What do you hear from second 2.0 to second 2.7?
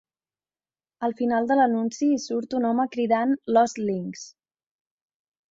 hi surt un